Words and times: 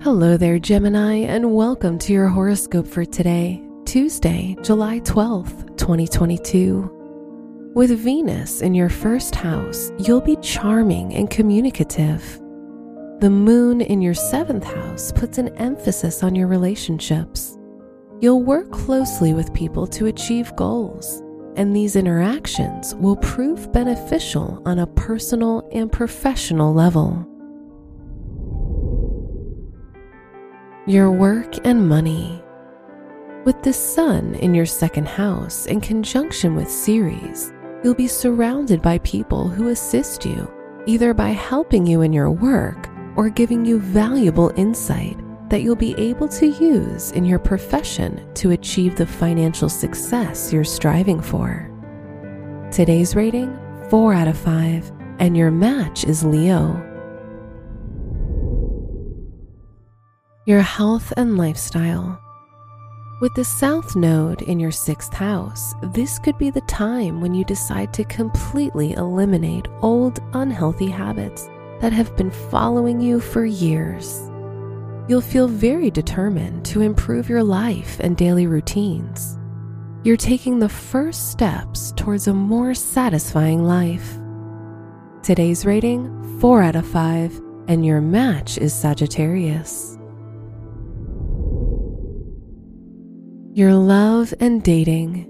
Hello 0.00 0.36
there, 0.36 0.60
Gemini, 0.60 1.16
and 1.16 1.52
welcome 1.52 1.98
to 1.98 2.12
your 2.12 2.28
horoscope 2.28 2.86
for 2.86 3.04
today, 3.04 3.60
Tuesday, 3.84 4.56
July 4.62 5.00
12th, 5.00 5.76
2022. 5.76 7.72
With 7.74 7.90
Venus 7.98 8.62
in 8.62 8.74
your 8.74 8.90
first 8.90 9.34
house, 9.34 9.90
you'll 9.98 10.20
be 10.20 10.36
charming 10.36 11.14
and 11.14 11.28
communicative. 11.28 12.22
The 13.18 13.28
moon 13.28 13.80
in 13.80 14.00
your 14.00 14.14
seventh 14.14 14.62
house 14.62 15.10
puts 15.10 15.36
an 15.36 15.48
emphasis 15.56 16.22
on 16.22 16.36
your 16.36 16.46
relationships. 16.46 17.58
You'll 18.20 18.44
work 18.44 18.70
closely 18.70 19.34
with 19.34 19.52
people 19.52 19.88
to 19.88 20.06
achieve 20.06 20.54
goals, 20.54 21.24
and 21.56 21.74
these 21.74 21.96
interactions 21.96 22.94
will 22.94 23.16
prove 23.16 23.72
beneficial 23.72 24.62
on 24.64 24.78
a 24.78 24.86
personal 24.86 25.68
and 25.72 25.90
professional 25.90 26.72
level. 26.72 27.28
Your 30.88 31.12
work 31.12 31.66
and 31.66 31.86
money. 31.86 32.42
With 33.44 33.62
the 33.62 33.74
sun 33.74 34.34
in 34.36 34.54
your 34.54 34.64
second 34.64 35.06
house 35.06 35.66
in 35.66 35.82
conjunction 35.82 36.56
with 36.56 36.70
Ceres, 36.70 37.52
you'll 37.84 37.92
be 37.92 38.06
surrounded 38.06 38.80
by 38.80 38.96
people 39.00 39.48
who 39.48 39.68
assist 39.68 40.24
you, 40.24 40.50
either 40.86 41.12
by 41.12 41.28
helping 41.28 41.86
you 41.86 42.00
in 42.00 42.14
your 42.14 42.30
work 42.30 42.88
or 43.16 43.28
giving 43.28 43.66
you 43.66 43.78
valuable 43.78 44.50
insight 44.56 45.18
that 45.50 45.60
you'll 45.60 45.76
be 45.76 45.94
able 45.98 46.26
to 46.28 46.46
use 46.46 47.10
in 47.10 47.26
your 47.26 47.38
profession 47.38 48.26
to 48.36 48.52
achieve 48.52 48.96
the 48.96 49.06
financial 49.06 49.68
success 49.68 50.54
you're 50.54 50.64
striving 50.64 51.20
for. 51.20 51.70
Today's 52.72 53.14
rating 53.14 53.54
4 53.90 54.14
out 54.14 54.28
of 54.28 54.38
5, 54.38 54.90
and 55.18 55.36
your 55.36 55.50
match 55.50 56.04
is 56.04 56.24
Leo. 56.24 56.82
Your 60.48 60.62
health 60.62 61.12
and 61.18 61.36
lifestyle. 61.36 62.18
With 63.20 63.34
the 63.34 63.44
South 63.44 63.94
Node 63.94 64.40
in 64.40 64.58
your 64.58 64.70
sixth 64.70 65.12
house, 65.12 65.74
this 65.82 66.18
could 66.18 66.38
be 66.38 66.48
the 66.48 66.62
time 66.62 67.20
when 67.20 67.34
you 67.34 67.44
decide 67.44 67.92
to 67.92 68.04
completely 68.04 68.94
eliminate 68.94 69.68
old, 69.82 70.20
unhealthy 70.32 70.86
habits 70.86 71.50
that 71.82 71.92
have 71.92 72.16
been 72.16 72.30
following 72.30 72.98
you 72.98 73.20
for 73.20 73.44
years. 73.44 74.30
You'll 75.06 75.20
feel 75.20 75.48
very 75.48 75.90
determined 75.90 76.64
to 76.64 76.80
improve 76.80 77.28
your 77.28 77.44
life 77.44 78.00
and 78.00 78.16
daily 78.16 78.46
routines. 78.46 79.38
You're 80.02 80.16
taking 80.16 80.58
the 80.58 80.70
first 80.70 81.30
steps 81.30 81.92
towards 81.94 82.26
a 82.26 82.32
more 82.32 82.72
satisfying 82.72 83.64
life. 83.64 84.16
Today's 85.22 85.66
rating 85.66 86.38
4 86.40 86.62
out 86.62 86.76
of 86.76 86.86
5, 86.86 87.38
and 87.68 87.84
your 87.84 88.00
match 88.00 88.56
is 88.56 88.72
Sagittarius. 88.72 89.97
Your 93.58 93.74
love 93.74 94.32
and 94.38 94.62
dating. 94.62 95.26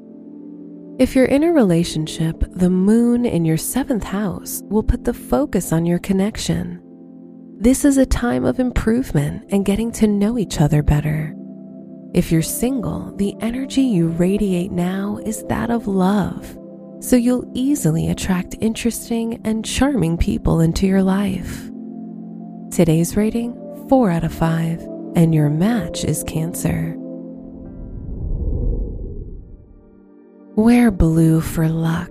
If 0.98 1.16
you're 1.16 1.24
in 1.24 1.44
a 1.44 1.50
relationship, 1.50 2.44
the 2.50 2.68
moon 2.68 3.24
in 3.24 3.46
your 3.46 3.56
seventh 3.56 4.04
house 4.04 4.60
will 4.64 4.82
put 4.82 5.04
the 5.04 5.14
focus 5.14 5.72
on 5.72 5.86
your 5.86 5.98
connection. 5.98 6.78
This 7.58 7.86
is 7.86 7.96
a 7.96 8.04
time 8.04 8.44
of 8.44 8.60
improvement 8.60 9.46
and 9.48 9.64
getting 9.64 9.90
to 9.92 10.06
know 10.06 10.36
each 10.36 10.60
other 10.60 10.82
better. 10.82 11.34
If 12.12 12.30
you're 12.30 12.42
single, 12.42 13.16
the 13.16 13.34
energy 13.40 13.80
you 13.80 14.08
radiate 14.08 14.72
now 14.72 15.18
is 15.24 15.42
that 15.44 15.70
of 15.70 15.86
love, 15.86 16.54
so 17.00 17.16
you'll 17.16 17.50
easily 17.54 18.10
attract 18.10 18.56
interesting 18.60 19.40
and 19.46 19.64
charming 19.64 20.18
people 20.18 20.60
into 20.60 20.86
your 20.86 21.02
life. 21.02 21.70
Today's 22.70 23.16
rating 23.16 23.54
4 23.88 24.10
out 24.10 24.24
of 24.24 24.34
5, 24.34 24.82
and 25.16 25.34
your 25.34 25.48
match 25.48 26.04
is 26.04 26.22
Cancer. 26.24 26.94
Wear 30.58 30.90
blue 30.90 31.40
for 31.40 31.68
luck. 31.68 32.10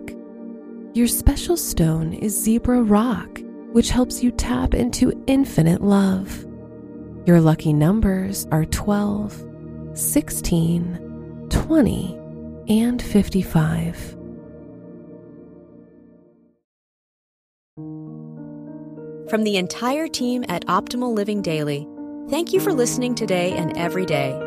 Your 0.94 1.08
special 1.10 1.58
stone 1.58 2.14
is 2.14 2.34
zebra 2.34 2.82
rock, 2.82 3.42
which 3.74 3.90
helps 3.90 4.24
you 4.24 4.32
tap 4.32 4.74
into 4.74 5.22
infinite 5.28 5.82
love. 5.82 6.46
Your 7.26 7.42
lucky 7.42 7.74
numbers 7.74 8.48
are 8.50 8.64
12, 8.64 9.46
16, 9.96 11.48
20, 11.50 12.20
and 12.70 13.02
55. 13.02 14.16
From 19.30 19.44
the 19.44 19.58
entire 19.58 20.08
team 20.08 20.46
at 20.48 20.66
Optimal 20.68 21.14
Living 21.14 21.42
Daily, 21.42 21.86
thank 22.30 22.54
you 22.54 22.62
for 22.62 22.72
listening 22.72 23.14
today 23.14 23.52
and 23.58 23.78
every 23.78 24.06
day 24.06 24.47